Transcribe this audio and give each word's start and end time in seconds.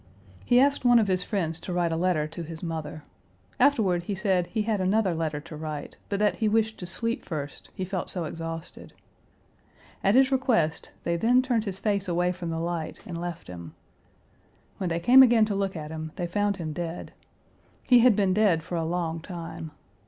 He 0.43 0.59
asked 0.59 0.83
one 0.83 0.97
of 0.97 1.07
his 1.07 1.21
friends 1.21 1.59
to 1.59 1.71
write 1.71 1.91
a 1.91 1.95
letter 1.95 2.25
to 2.25 2.41
his 2.41 2.63
mother. 2.63 3.03
Afterward 3.59 4.01
he 4.05 4.15
said 4.15 4.47
he 4.47 4.63
had 4.63 4.81
another 4.81 5.13
letter 5.13 5.39
to 5.41 5.55
write, 5.55 5.95
but 6.09 6.17
that 6.17 6.37
he 6.37 6.49
wished 6.49 6.79
to 6.79 6.87
sleep 6.87 7.23
first, 7.23 7.69
he 7.75 7.85
felt 7.85 8.09
so 8.09 8.23
exhausted. 8.25 8.93
At 10.03 10.15
his 10.15 10.31
request 10.31 10.89
they 11.03 11.17
then 11.17 11.43
turned 11.43 11.65
his 11.65 11.77
face 11.77 12.07
away 12.07 12.31
from 12.31 12.49
the 12.49 12.59
light 12.59 12.97
and 13.05 13.15
left 13.21 13.45
him. 13.45 13.75
When 14.79 14.89
they 14.89 14.99
came 14.99 15.21
again 15.21 15.45
to 15.45 15.55
look 15.55 15.75
at 15.75 15.91
him, 15.91 16.13
they 16.15 16.25
found 16.25 16.57
him 16.57 16.73
dead. 16.73 17.13
He 17.87 17.99
had 17.99 18.15
been 18.15 18.33
dead 18.33 18.63
for 18.63 18.77
a 18.77 18.83
long 18.83 19.19
time. 19.19 19.69